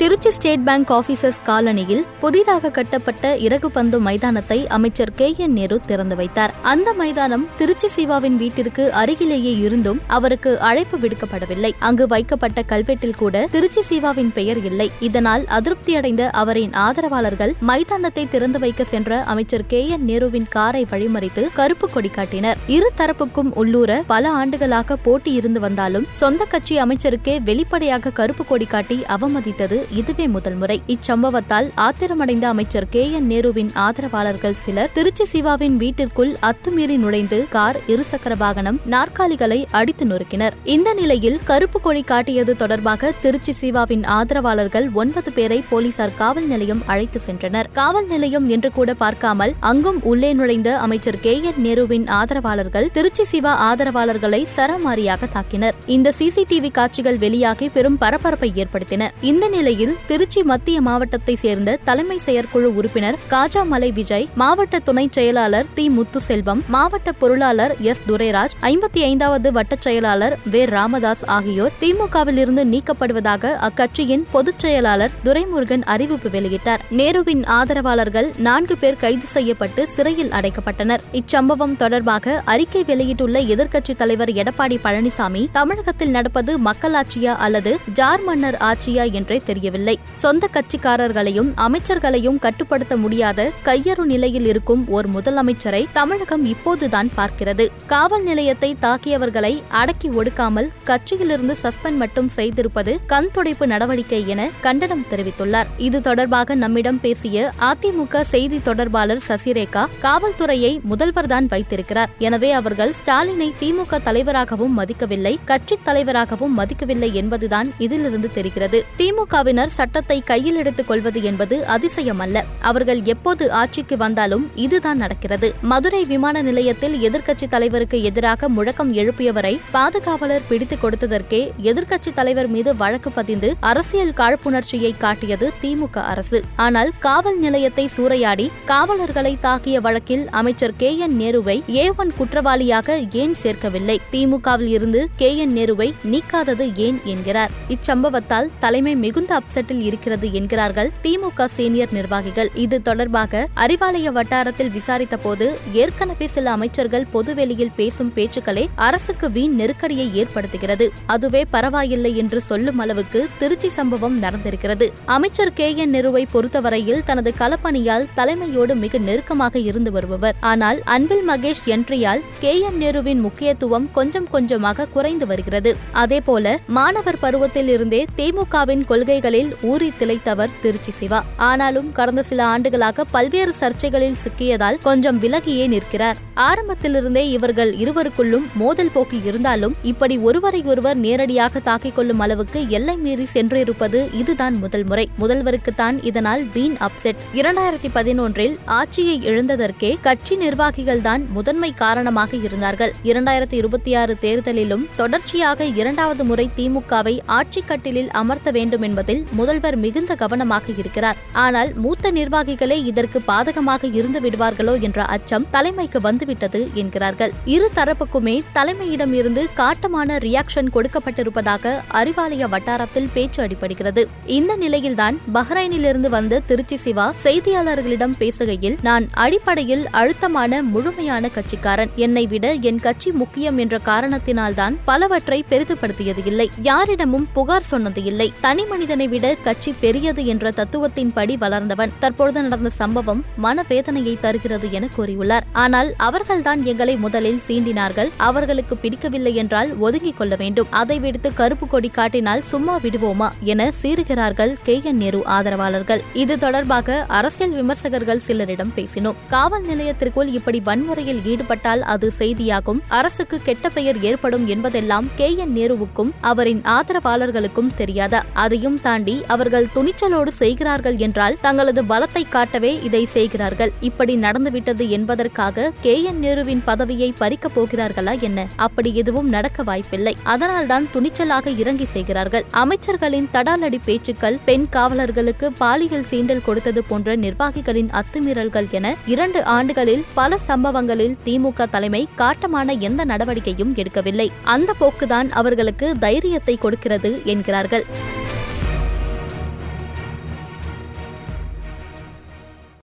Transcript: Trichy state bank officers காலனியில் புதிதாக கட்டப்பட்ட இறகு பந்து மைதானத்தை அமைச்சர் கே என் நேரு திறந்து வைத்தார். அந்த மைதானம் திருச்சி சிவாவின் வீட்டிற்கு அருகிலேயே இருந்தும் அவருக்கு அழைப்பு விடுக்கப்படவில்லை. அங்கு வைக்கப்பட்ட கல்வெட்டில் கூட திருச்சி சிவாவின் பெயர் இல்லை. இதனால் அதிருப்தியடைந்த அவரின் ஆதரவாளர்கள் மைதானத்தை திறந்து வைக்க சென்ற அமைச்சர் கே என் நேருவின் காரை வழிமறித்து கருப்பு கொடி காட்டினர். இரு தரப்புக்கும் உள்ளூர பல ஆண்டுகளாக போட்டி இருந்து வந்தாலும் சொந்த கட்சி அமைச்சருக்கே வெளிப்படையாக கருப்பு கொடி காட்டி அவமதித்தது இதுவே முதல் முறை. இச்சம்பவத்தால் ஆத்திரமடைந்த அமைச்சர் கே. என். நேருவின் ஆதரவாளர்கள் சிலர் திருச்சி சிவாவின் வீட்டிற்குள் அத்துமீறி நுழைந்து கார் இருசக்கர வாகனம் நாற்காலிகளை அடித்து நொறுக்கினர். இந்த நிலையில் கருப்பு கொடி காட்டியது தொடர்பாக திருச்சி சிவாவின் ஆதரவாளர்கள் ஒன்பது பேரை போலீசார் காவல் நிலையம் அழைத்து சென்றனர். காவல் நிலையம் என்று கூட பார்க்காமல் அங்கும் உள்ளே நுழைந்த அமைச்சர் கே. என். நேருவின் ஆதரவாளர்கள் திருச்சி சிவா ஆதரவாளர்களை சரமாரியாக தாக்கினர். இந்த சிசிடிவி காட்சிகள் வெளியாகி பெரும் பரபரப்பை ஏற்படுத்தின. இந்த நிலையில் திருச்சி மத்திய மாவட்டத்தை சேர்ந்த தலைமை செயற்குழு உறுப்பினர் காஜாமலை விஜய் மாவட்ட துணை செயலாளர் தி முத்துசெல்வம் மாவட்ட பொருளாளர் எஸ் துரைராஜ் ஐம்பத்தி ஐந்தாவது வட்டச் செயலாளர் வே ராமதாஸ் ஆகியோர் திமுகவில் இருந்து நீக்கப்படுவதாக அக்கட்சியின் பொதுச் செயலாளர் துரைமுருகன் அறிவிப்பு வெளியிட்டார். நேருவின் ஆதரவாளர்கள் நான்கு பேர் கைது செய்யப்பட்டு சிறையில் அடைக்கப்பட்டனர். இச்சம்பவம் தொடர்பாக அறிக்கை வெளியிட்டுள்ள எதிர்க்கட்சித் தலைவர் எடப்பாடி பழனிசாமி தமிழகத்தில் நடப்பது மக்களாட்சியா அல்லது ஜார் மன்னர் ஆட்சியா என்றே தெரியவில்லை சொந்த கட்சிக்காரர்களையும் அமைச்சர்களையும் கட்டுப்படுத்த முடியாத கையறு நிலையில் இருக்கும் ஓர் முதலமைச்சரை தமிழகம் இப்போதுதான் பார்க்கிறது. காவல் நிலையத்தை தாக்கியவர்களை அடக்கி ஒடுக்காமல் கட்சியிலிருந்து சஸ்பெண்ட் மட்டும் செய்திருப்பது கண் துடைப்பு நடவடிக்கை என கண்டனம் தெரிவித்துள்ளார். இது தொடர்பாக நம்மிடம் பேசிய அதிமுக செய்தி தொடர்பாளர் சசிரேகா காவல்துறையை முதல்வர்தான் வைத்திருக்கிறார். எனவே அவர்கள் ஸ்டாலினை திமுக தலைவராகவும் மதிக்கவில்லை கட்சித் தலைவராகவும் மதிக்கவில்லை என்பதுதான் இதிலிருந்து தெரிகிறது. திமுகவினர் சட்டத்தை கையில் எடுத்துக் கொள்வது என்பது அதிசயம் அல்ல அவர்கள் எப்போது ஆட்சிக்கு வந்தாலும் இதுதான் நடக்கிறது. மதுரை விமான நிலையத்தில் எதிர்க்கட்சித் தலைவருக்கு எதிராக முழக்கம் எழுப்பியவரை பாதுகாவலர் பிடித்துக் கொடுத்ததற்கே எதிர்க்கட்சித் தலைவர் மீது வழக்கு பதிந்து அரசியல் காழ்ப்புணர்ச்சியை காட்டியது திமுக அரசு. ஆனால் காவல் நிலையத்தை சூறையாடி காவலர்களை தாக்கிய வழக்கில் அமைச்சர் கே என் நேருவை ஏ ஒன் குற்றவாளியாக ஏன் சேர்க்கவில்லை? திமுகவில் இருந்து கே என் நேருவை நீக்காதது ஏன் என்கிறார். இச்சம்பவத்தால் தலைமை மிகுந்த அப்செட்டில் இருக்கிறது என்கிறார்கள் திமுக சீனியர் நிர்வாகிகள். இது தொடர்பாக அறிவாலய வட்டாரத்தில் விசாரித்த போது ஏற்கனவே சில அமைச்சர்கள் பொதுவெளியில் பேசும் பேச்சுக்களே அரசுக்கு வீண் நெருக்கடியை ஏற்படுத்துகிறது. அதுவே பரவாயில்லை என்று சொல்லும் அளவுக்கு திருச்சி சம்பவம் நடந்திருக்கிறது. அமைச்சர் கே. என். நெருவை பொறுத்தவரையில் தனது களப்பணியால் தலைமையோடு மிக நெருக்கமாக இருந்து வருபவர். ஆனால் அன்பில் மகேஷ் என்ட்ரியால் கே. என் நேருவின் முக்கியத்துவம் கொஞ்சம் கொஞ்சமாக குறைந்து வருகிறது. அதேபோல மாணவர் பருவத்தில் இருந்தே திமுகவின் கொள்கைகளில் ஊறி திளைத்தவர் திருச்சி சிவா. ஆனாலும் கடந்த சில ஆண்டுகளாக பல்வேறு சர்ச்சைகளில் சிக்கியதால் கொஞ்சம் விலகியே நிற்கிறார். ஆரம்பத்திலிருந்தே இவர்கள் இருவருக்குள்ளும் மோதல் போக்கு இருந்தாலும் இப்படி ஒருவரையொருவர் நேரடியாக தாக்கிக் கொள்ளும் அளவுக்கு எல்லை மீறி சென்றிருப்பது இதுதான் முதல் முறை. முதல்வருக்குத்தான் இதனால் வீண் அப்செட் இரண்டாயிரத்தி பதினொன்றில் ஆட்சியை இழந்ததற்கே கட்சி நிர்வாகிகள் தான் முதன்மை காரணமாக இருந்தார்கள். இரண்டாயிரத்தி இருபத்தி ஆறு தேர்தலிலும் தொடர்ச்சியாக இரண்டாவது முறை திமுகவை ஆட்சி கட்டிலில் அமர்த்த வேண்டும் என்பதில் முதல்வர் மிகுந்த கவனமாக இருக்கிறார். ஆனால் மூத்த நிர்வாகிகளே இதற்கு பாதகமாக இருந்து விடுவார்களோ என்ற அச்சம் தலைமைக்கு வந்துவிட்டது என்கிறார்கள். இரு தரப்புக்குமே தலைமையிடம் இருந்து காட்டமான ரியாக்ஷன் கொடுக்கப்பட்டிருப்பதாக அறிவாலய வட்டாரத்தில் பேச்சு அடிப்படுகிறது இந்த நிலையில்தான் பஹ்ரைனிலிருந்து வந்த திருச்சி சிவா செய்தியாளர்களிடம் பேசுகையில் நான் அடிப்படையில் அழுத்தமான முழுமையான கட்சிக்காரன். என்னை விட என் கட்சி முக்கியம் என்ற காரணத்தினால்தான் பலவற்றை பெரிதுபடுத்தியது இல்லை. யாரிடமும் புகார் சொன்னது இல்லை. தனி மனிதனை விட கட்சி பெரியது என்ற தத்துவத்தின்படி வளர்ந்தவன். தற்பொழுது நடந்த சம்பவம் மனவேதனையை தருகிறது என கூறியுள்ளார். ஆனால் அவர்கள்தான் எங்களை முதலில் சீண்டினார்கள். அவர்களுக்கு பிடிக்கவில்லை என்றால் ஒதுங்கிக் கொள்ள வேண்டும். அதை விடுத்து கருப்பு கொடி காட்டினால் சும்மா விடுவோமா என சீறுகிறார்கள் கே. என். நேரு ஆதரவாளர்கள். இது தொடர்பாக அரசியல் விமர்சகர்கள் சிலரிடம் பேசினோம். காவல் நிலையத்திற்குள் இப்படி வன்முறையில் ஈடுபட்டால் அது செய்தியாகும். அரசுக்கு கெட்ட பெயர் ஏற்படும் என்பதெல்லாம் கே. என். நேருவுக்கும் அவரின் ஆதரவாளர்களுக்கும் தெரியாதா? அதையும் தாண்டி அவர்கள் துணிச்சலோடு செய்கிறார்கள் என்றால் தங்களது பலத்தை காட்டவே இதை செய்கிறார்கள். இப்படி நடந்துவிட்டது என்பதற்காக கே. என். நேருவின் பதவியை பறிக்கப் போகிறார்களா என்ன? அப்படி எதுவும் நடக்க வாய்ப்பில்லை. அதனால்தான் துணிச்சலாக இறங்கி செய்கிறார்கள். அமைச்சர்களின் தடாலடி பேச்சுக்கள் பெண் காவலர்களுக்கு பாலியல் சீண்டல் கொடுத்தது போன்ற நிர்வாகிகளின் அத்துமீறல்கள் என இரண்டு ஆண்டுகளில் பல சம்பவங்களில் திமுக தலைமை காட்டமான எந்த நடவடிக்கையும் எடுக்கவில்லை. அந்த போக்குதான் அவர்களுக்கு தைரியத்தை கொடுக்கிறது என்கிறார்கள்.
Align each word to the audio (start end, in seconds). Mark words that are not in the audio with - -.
Trichy 0.00 0.30
state 0.30 0.62
bank 0.64 0.90
officers 0.90 1.38
காலனியில் 1.46 2.04
புதிதாக 2.20 2.70
கட்டப்பட்ட 2.70 3.36
இறகு 3.36 3.70
பந்து 3.70 4.00
மைதானத்தை 4.00 4.66
அமைச்சர் 4.66 5.12
கே 5.14 5.34
என் 5.36 5.52
நேரு 5.52 5.80
திறந்து 5.80 6.16
வைத்தார். 6.16 6.54
அந்த 6.62 6.92
மைதானம் 6.92 7.48
திருச்சி 7.58 7.88
சிவாவின் 7.88 8.36
வீட்டிற்கு 8.36 8.92
அருகிலேயே 8.92 9.52
இருந்தும் 9.58 10.00
அவருக்கு 10.06 10.60
அழைப்பு 10.60 10.98
விடுக்கப்படவில்லை. 10.98 11.72
அங்கு 11.78 12.06
வைக்கப்பட்ட 12.06 12.62
கல்வெட்டில் 12.62 13.16
கூட 13.16 13.46
திருச்சி 13.50 13.82
சிவாவின் 13.82 14.32
பெயர் 14.32 14.64
இல்லை. 14.64 14.90
இதனால் 15.00 15.44
அதிருப்தியடைந்த 15.58 16.28
அவரின் 16.32 16.72
ஆதரவாளர்கள் 16.72 17.54
மைதானத்தை 17.60 18.28
திறந்து 18.28 18.58
வைக்க 18.58 18.84
சென்ற 18.84 19.20
அமைச்சர் 19.24 19.66
கே 19.66 19.88
என் 19.88 20.06
நேருவின் 20.08 20.48
காரை 20.48 20.86
வழிமறித்து 20.90 21.46
கருப்பு 21.52 21.88
கொடி 21.88 22.08
காட்டினர். 22.08 22.56
இரு 22.66 22.90
தரப்புக்கும் 22.96 23.52
உள்ளூர 23.54 24.02
பல 24.06 24.30
ஆண்டுகளாக 24.30 24.96
போட்டி 24.96 25.32
இருந்து 25.32 25.60
வந்தாலும் 25.60 26.08
சொந்த 26.12 26.44
கட்சி 26.44 26.82
அமைச்சருக்கே 26.82 27.36
வெளிப்படையாக 27.44 28.10
கருப்பு 28.10 28.44
கொடி 28.44 28.64
காட்டி 28.64 28.98
அவமதித்தது 29.16 29.88
இதுவே 29.96 30.26
முதல் 30.26 30.54
முறை. 30.54 30.82
இச்சம்பவத்தால் 30.86 31.70
ஆத்திரமடைந்த 31.76 32.42
அமைச்சர் 32.42 32.88
கே. 32.88 33.12
என். 33.12 33.30
நேருவின் 33.30 33.68
ஆதரவாளர்கள் 33.74 34.54
சிலர் 34.54 34.92
திருச்சி 34.92 35.24
சிவாவின் 35.24 35.76
வீட்டிற்குள் 35.76 36.36
அத்துமீறி 36.42 36.96
நுழைந்து 36.96 37.46
கார் 37.50 37.80
இருசக்கர 37.86 38.36
வாகனம் 38.38 38.80
நாற்காலிகளை 38.90 39.66
அடித்து 39.70 40.04
நொறுக்கினர். 40.04 40.52
இந்த 40.64 40.94
நிலையில் 40.94 41.38
கருப்பு 41.44 41.80
கொடி 41.80 42.02
காட்டியது 42.02 42.56
தொடர்பாக 42.56 43.12
திருச்சி 43.20 43.52
சிவாவின் 43.52 44.04
ஆதரவாளர்கள் 44.04 44.90
ஒன்பது 44.92 45.32
பேரை 45.32 45.64
போலீசார் 45.70 46.14
காவல் 46.14 46.46
நிலையம் 46.46 46.82
அழைத்து 46.86 47.20
சென்றனர். 47.26 47.64
காவல் 47.72 48.06
நிலையம் 48.06 48.48
என்று 48.48 48.72
கூட 48.72 48.94
பார்க்காமல் 48.94 49.54
அங்கும் 49.60 50.02
உள்ளே 50.02 50.32
நுழைந்த 50.32 50.78
அமைச்சர் 50.78 51.20
கே. 51.20 51.40
என். 51.42 51.64
நேருவின் 51.64 52.08
ஆதரவாளர்கள் 52.08 52.90
திருச்சி 52.92 53.24
சிவா 53.24 53.74
ஆதரவாளர்களை 53.74 54.46
சரமாரியாக 54.56 55.28
தாக்கினர். 55.32 55.72
இந்த 55.86 56.12
சிசிடிவி 56.18 56.70
காட்சிகள் 56.70 57.18
வெளியாகி 57.18 57.68
பெரும் 57.68 57.98
பரபரப்பை 57.98 58.52
ஏற்படுத்தின. 58.54 59.08
இந்த 59.20 59.48
நிலையில் 59.48 59.78
திருச்சி 60.06 60.42
மத்திய 60.42 60.80
மாவட்டத்தை 60.80 61.34
சேர்ந்த 61.34 61.78
தலைமை 61.84 62.18
செயற்குழு 62.18 62.74
உறுப்பினர் 62.74 63.18
காஜாமலை 63.30 63.92
விஜய் 63.92 64.28
மாவட்ட 64.34 64.78
துணை 64.78 65.08
செயலாளர் 65.10 65.66
தி 65.74 65.90
முத்துசெல்வம் 65.90 66.60
மாவட்ட 66.68 67.12
பொருளாளர் 67.12 67.80
எஸ் 67.80 68.02
துரைராஜ் 68.08 68.54
ஐம்பத்தி 68.60 69.00
ஐந்தாவது 69.00 69.52
வட்டச் 69.52 69.80
செயலாளர் 69.80 70.38
வே 70.50 70.64
ராமதாஸ் 70.64 71.24
ஆகியோர் 71.24 71.72
திமுகவில் 71.80 72.36
இருந்து 72.36 72.64
நீக்கப்படுவதாக 72.64 73.68
அக்கட்சியின் 73.68 74.24
பொதுச் 74.30 74.58
செயலாளர் 74.58 75.10
துரைமுருகன் 75.24 75.82
அறிவிப்பு 75.82 76.28
வெளியிட்டார். 76.28 76.78
நேருவின் 76.90 77.46
ஆதரவாளர்கள் 77.46 78.30
நான்கு 78.38 78.78
பேர் 78.78 78.96
கைது 78.96 79.26
செய்யப்பட்டு 79.26 79.88
சிறையில் 79.88 80.30
அடைக்கப்பட்டனர். 80.30 81.00
இச்சம்பவம் 81.12 81.76
தொடர்பாக 81.76 82.42
அறிக்கை 82.44 82.84
வெளியிட்டுள்ள 82.84 83.40
எதிர்க்கட்சித் 83.40 83.96
தலைவர் 83.96 84.30
எடப்பாடி 84.30 84.78
பழனிசாமி 84.84 85.46
தமிழகத்தில் 85.52 86.10
நடப்பது 86.10 86.58
மக்களாட்சியா 86.58 87.36
அல்லது 87.36 87.76
ஜார் 87.92 88.22
மன்னர் 88.22 88.54
ஆட்சியா 88.54 89.12
என்றே 89.12 89.36
தெரியவில்லை 89.36 89.68
சொந்த 90.14 90.48
கட்சிக்காரர்களையும் 90.52 91.52
அமைச்சர்களையும் 91.56 92.38
கட்டுப்படுத்த 92.38 92.96
முடியாத 92.96 93.50
கையறு 93.64 94.04
நிலையில் 94.04 94.46
இருக்கும் 94.46 94.88
ஓர் 94.88 95.10
முதலமைச்சரை 95.10 95.86
தமிழகம் 95.92 96.44
இப்போதுதான் 96.44 97.08
பார்க்கிறது. 97.16 97.69
காவல் 97.90 98.22
நிலையத்தை 98.22 98.76
தாக்கியவர்களை 98.80 99.62
அடக்கி 99.68 100.08
ஒடுக்காமல் 100.08 100.68
கட்சியிலிருந்து 100.84 101.54
சஸ்பெண்ட் 101.62 101.96
மட்டும் 101.96 102.30
செய்திருப்பது 102.36 102.96
கண் 103.06 103.28
துடைப்பு 103.32 103.66
நடவடிக்கை 103.66 104.28
என 104.28 104.50
கண்டனம் 104.60 105.04
தெரிவித்துள்ளார். 105.10 105.68
இது 105.76 106.00
தொடர்பாக 106.00 106.54
நம்மிடம் 106.54 107.00
பேசிய 107.00 107.50
அதிமுக 107.60 108.20
செய்தி 108.20 108.60
தொடர்பாளர் 108.60 109.22
சசிரேகா 109.28 109.86
காவல்துறையை 110.02 110.80
முதல்வர்தான் 110.90 111.46
வைத்திருக்கிறார். 111.48 112.10
எனவே 112.18 112.52
அவர்கள் 112.52 112.92
ஸ்டாலினை 113.04 113.48
திமுக 113.60 114.02
தலைவராகவும் 114.02 114.78
மதிக்கவில்லை 114.78 115.36
கட்சித் 115.44 115.84
தலைவராகவும் 115.84 116.58
மதிக்கவில்லை 116.58 117.12
என்பதுதான் 117.12 117.72
இதிலிருந்து 117.78 118.28
தெரிகிறது. 118.28 118.84
திமுகவினர் 118.96 119.74
சட்டத்தை 119.78 120.22
கையில் 120.22 120.56
எடுத்துக் 120.56 120.86
கொள்வது 120.86 121.22
என்பது 121.22 121.66
அதிசயம் 121.66 122.18
அல்ல 122.18 122.44
அவர்கள் 122.60 123.02
எப்போது 123.02 123.52
ஆட்சிக்கு 123.52 123.96
வந்தாலும் 123.96 124.48
இதுதான் 124.54 124.96
நடக்கிறது. 124.96 125.54
மதுரை 125.62 126.04
விமான 126.04 126.42
நிலையத்தில் 126.42 127.10
எதிர்க்கட்சித் 127.10 127.48
தலைவருக்கு 127.80 128.08
எதிராக 128.12 128.48
முழக்கம் 128.48 128.90
எழுப்பியவரை 128.94 129.52
பாதுகாவலர் 129.72 130.42
பிடித்துக் 130.48 130.82
கொடுத்ததற்கே 130.84 131.40
எதிர்க்கட்சித் 131.62 132.12
தலைவர் 132.14 132.48
மீது 132.48 132.76
வழக்கு 132.76 133.10
பதிந்து 133.10 133.54
அரசியல் 133.60 134.12
காழ்ப்புணர்ச்சியை 134.16 134.90
காட்டியது 134.98 135.46
திமுக 135.62 135.96
அரசு. 136.02 136.42
ஆனால் 136.56 136.90
காவல் 136.98 137.38
நிலையத்தை 137.38 137.88
சூறையாடி 137.96 138.50
காவலர்களை 138.64 139.38
தாக்கிய 139.42 139.76
வழக்கில் 139.80 140.28
அமைச்சர் 140.30 140.74
கே 140.76 140.96
என் 140.96 141.16
நேருவை 141.20 141.56
ஏ 141.74 141.92
ஒன் 141.96 142.12
குற்றவாளியாக 142.18 142.98
ஏன் 143.12 143.34
சேர்க்கவில்லை? 143.42 143.96
திமுகவில் 144.12 144.72
இருந்து 144.76 145.08
கே 145.16 145.36
என் 145.36 145.52
நேருவை 145.52 145.88
நீக்காதது 146.04 146.76
ஏன் 146.76 147.00
என்கிறார். 147.04 147.50
இச்சம்பவத்தால் 147.68 148.50
தலைமை 148.58 148.96
மிகுந்த 148.96 149.40
அப்செட்டில் 149.40 149.82
இருக்கிறது 149.82 150.32
என்கிறார்கள் 150.32 150.92
திமுக 151.02 151.44
சீனியர் 151.44 151.92
நிர்வாகிகள். 151.92 152.52
இது 152.54 152.82
தொடர்பாக 152.82 153.48
அறிவாலய 153.56 154.12
வட்டாரத்தில் 154.12 154.70
விசாரித்த 154.70 155.16
போது 155.16 155.58
ஏற்கனவே 155.72 156.26
சில 156.26 156.50
அமைச்சர்கள் 156.50 157.06
பொதுவெளியில் 157.10 157.68
பேசும் 157.76 158.12
பேச்சுக்களே 158.14 158.66
அரசுக்கு 158.74 159.30
வீண் 159.30 159.54
நெருக்கடியை 159.54 160.10
ஏற்படுத்துகிறது. 160.22 160.88
அதுவே 161.06 161.44
பரவாயில்லை 161.50 162.16
என்று 162.16 162.40
சொல்லும் 162.40 162.78
அளவுக்கு 162.78 163.28
திருச்சி 163.38 163.68
சம்பவம் 163.68 164.22
நடந்திருக்கிறது. 164.22 164.88
அமைச்சர் 165.04 165.52
கே. 165.52 165.76
என். 165.76 165.90
நெருவை 165.90 166.26
பொறுத்தவரையில் 166.26 167.02
தனது 167.04 167.34
களப்பணியால் 167.38 168.06
தலைமையோடு 168.16 168.74
மிக 168.74 168.98
நெருக்கமாக 168.98 169.58
இருந்து 169.58 169.92
வருபவர். 169.92 170.34
ஆனால் 170.40 170.80
அன்பில் 170.84 171.28
மகேஷ் 171.28 171.66
என்ட்ரியால் 171.66 172.20
கே. 172.40 172.60
என் 172.60 172.80
நேருவின் 172.80 173.20
முக்கியத்துவம் 173.20 173.90
கொஞ்சம் 173.90 174.28
கொஞ்சமாக 174.30 174.86
குறைந்து 174.86 175.26
வருகிறது. 175.26 175.76
அதேபோல 175.92 176.58
மாணவர் 176.66 177.18
பருவத்தில் 177.18 177.68
இருந்தே 177.68 178.04
திமுகவின் 178.16 178.84
கொள்கைகளில் 178.84 179.56
ஊறி 179.62 179.92
திளைத்தவர் 179.98 180.58
திருச்சி 180.60 180.90
சிவா. 180.90 181.24
ஆனாலும் 181.36 181.92
கடந்த 181.92 182.22
சில 182.22 182.44
ஆண்டுகளாக 182.44 183.04
பல்வேறு 183.04 183.52
சர்ச்சைகளில் 183.60 184.16
சிக்கியதால் 184.24 184.78
கொஞ்சம் 184.82 185.18
விலகியே 185.22 185.66
நிற்கிறார். 185.66 186.16
ஆரம்பத்திலிருந்தே 186.34 187.28
இவர்கள் 187.28 187.59
இருவருக்குள்ளும் 187.68 188.46
மோதல் 188.54 188.90
போக்கு 188.92 189.24
இருந்தாலும் 189.24 189.74
இப்படி 189.82 190.18
ஒருவரையொருவர் 190.18 190.94
நேரடியாக 190.94 191.60
தாக்கிக் 191.60 191.94
கொள்ளும் 191.94 192.20
அளவுக்கு 192.20 192.68
எல்லை 192.68 192.96
மீறி 192.96 193.26
சென்றிருப்பது 193.32 194.08
இதுதான் 194.12 194.58
முதல் 194.58 194.84
முறை. 194.84 195.10
முதல்வருக்குத்தான் 195.18 196.04
இதனால் 196.04 196.44
வீண் 196.46 196.76
அப்செட் 196.80 197.16
இரண்டாயிரத்தி 197.34 197.90
பதினொன்றில் 197.94 198.56
ஆட்சியை 198.64 199.18
இழந்ததற்கே 199.18 200.00
கட்சி 200.00 200.36
நிர்வாகிகள் 200.36 201.00
தான் 201.00 201.26
முதன்மை 201.30 201.74
காரணமாக 201.74 202.36
இருந்தார்கள். 202.36 202.92
இரண்டாயிரத்தி 203.04 203.52
இருபத்தி 203.52 203.94
ஆறு 203.94 204.16
தேர்தலிலும் 204.20 204.86
தொடர்ச்சியாக 204.96 205.64
இரண்டாவது 205.64 206.24
முறை 206.24 206.50
திமுகவை 206.56 207.18
ஆட்சி 207.26 207.62
கட்டிலில் 207.66 208.10
அமர்த்த 208.10 208.50
வேண்டும் 208.50 208.82
என்பதில் 208.82 209.24
முதல்வர் 209.32 209.76
மிகுந்த 209.76 210.14
கவனமாக 210.14 210.64
இருக்கிறார். 210.76 211.16
ஆனால் 211.32 211.74
மூத்த 211.74 212.10
நிர்வாகிகளே 212.10 212.82
இதற்கு 212.82 213.22
பாதகமாக 213.26 213.94
இருந்து 213.94 214.20
விடுவார்களோ 214.20 214.80
என்ற 214.80 215.02
அச்சம் 215.02 215.46
தலைமைக்கு 215.50 216.00
வந்துவிட்டது 216.00 216.68
என்கிறார்கள். 216.74 217.32
இரு 217.46 217.70
தரப்புக்குமே 217.74 218.40
தலைமையிடம் 218.54 219.12
இருந்து 219.12 219.46
காட்டமான 219.56 220.18
ரியாக்ஷன் 220.18 220.68
கொடுக்கப்பட்டிருப்பதாக 220.74 221.72
அறிவாலய 221.94 222.48
வட்டாரத்தில் 222.48 223.08
பேச்சு 223.12 223.42
அடிப்படுகிறது 223.42 224.08
இந்த 224.26 224.56
நிலையில்தான் 224.56 225.20
பஹ்ரைனிலிருந்து 225.34 226.08
வந்த 226.08 226.40
திருச்சி 226.40 226.76
சிவா 226.76 227.14
செய்தியாளர்களிடம் 227.24 228.14
பேசுகையில் 228.18 228.76
நான் 228.82 229.08
அடிப்படையில் 229.12 229.86
அழுத்தமான 229.90 230.62
முழுமையான 230.62 231.28
கட்சிக்காரன். 231.28 231.90
என்னை 231.96 232.26
விட 232.26 232.52
என் 232.52 232.80
கட்சி 232.80 233.12
முக்கியம் 233.12 233.58
என்ற 233.58 233.78
காரணத்தினால்தான் 233.84 234.76
பலவற்றை 234.84 235.44
பெரிதுபடுத்தியது 235.50 236.26
இல்லை. 236.26 236.50
யாரிடமும் 236.62 237.26
புகார் 237.32 237.62
சொன்னது 237.62 238.04
இல்லை. 238.04 238.32
தனி 238.40 238.64
மனிதனை 238.64 239.08
விட 239.08 239.34
கட்சி 239.34 239.74
பெரியது 239.80 240.26
என்ற 240.26 240.50
தத்துவத்தின்படி 240.50 241.38
வளர்ந்தவன். 241.38 241.92
தற்பொழுது 241.98 242.42
நடந்த 242.42 242.70
சம்பவம் 242.70 243.24
மனவேதனையை 243.42 244.18
தருகிறது 244.18 244.72
என 244.72 244.88
கூறியுள்ளார். 244.96 245.42
ஆனால் 245.52 245.94
அவர்கள்தான் 245.96 246.64
எங்களை 246.64 246.96
முதலில் 246.96 247.29
சீண்டினார்கள். 247.36 248.08
அவர்களுக்கு 248.16 248.76
பிடிக்கவில்லை 248.76 249.34
என்றால் 249.34 249.76
ஒதுங்கிக் 249.76 250.16
கொள்ள 250.16 250.36
வேண்டும். 250.36 250.66
அதை 250.70 250.98
விடுத்து 250.98 251.32
கருப்பு 251.32 251.66
கொடி 251.66 251.88
காட்டினால் 251.88 252.42
சும்மா 252.42 252.78
விடுவோமா 252.78 253.28
என 253.40 253.70
சீறுகிறார்கள் 253.82 254.54
கே. 254.62 254.80
என். 254.84 254.96
நேரு 254.96 255.24
ஆதரவாளர்கள். 255.24 256.02
இது 256.12 256.38
தொடர்பாக 256.38 257.04
அரசியல் 257.08 257.52
விமர்சகர்கள் 257.52 258.20
சிலரிடம் 258.26 258.72
பேசினோம். 258.76 259.14
காவல் 259.28 259.62
நிலையத்திற்குள் 259.62 260.26
இப்படி 260.26 260.60
வன்முறையில் 260.60 261.20
ஈடுபட்டால் 261.24 261.82
அது 261.82 262.10
செய்தியாகும். 262.18 262.80
அரசுக்கு 262.88 263.40
கெட்ட 263.42 263.68
பெயர் 263.68 264.00
ஏற்படும் 264.00 264.46
என்பதெல்லாம் 264.46 265.08
கே. 265.16 265.36
என். 265.36 265.56
நேருவுக்கும் 265.56 266.10
அவரின் 266.20 266.60
ஆதரவாளர்களுக்கும் 266.60 267.74
தெரியாதா? 267.76 268.22
அதையும் 268.32 268.80
தாண்டி 268.80 269.22
அவர்கள் 269.26 269.66
துணிச்சலோடு 269.74 270.28
செய்கிறார்கள் 270.28 270.96
என்றால் 270.96 271.36
தங்களது 271.40 271.82
பலத்தை 271.82 272.28
காட்டவே 272.28 272.78
இதை 272.82 273.04
செய்கிறார்கள். 273.04 273.72
இப்படி 273.80 274.16
நடந்துவிட்டது 274.16 274.90
என்பதற்காக 274.90 275.72
கே. 275.80 276.02
என். 276.02 276.22
நேருவின் 276.22 276.62
பதவியை 276.64 277.12
பறிக்கப் 277.20 277.56
போகிறார்களா 277.56 278.14
என்ன? 278.20 278.46
அப்படி 278.56 278.90
எதுவும் 278.94 279.28
நடக்க 279.28 279.62
வாய்ப்பில்லை. 279.62 280.14
அதனால்தான் 280.34 280.88
துணிச்சலாக 280.94 281.56
இறங்கி 281.62 281.86
செய்கிறார்கள். 281.94 282.44
அமைச்சர்களின் 282.52 283.28
தடாலடி 283.32 283.80
பேச்சுக்கள் 283.84 284.38
பெண் 284.44 284.66
காவலர்களுக்கு 284.72 285.46
பாலியல் 285.58 286.06
சீண்டல் 286.10 286.44
கொடுத்தது 286.44 286.82
போன்ற 286.84 287.16
நிர்வாகிகளின் 287.16 287.90
அத்துமீறல்கள் 288.00 288.70
என 288.70 288.94
இரண்டு 289.06 289.42
ஆண்டுகளில் 289.56 290.04
பல 290.14 290.38
சம்பவங்களில் 290.48 291.16
திமுக 291.24 291.68
தலைமை 291.70 292.02
காட்டமான 292.18 292.78
எந்த 292.78 293.04
நடவடிக்கையும் 293.04 293.74
எடுக்கவில்லை. 293.74 294.28
அந்த 294.54 294.74
போக்குதான் 294.80 295.30
அவர்களுக்கு 295.40 295.88
தைரியத்தை 296.00 296.56
கொடுக்கிறது 296.56 297.12
என்கிறார்கள். 297.24 297.86